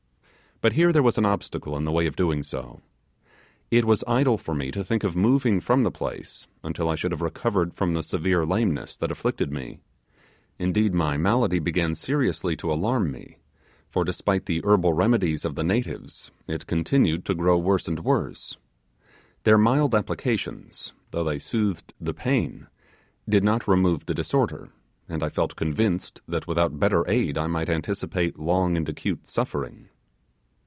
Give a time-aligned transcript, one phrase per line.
[0.63, 2.81] But here there was an obstacle in the way of doing so.
[3.71, 7.11] It was idle for me to think of moving from the place until I should
[7.11, 9.79] have recovered from the severe lameness that afflicted me;
[10.59, 13.39] indeed my malady began seriously to alarm me;
[13.89, 18.55] for, despite the herbal remedies of the natives, it continued to grow worse and worse.
[19.45, 22.67] Their mild applications, though they soothed the pain,
[23.27, 24.69] did not remove the disorder,
[25.09, 29.87] and I felt convinced that without better aid I might anticipate long and acute suffering.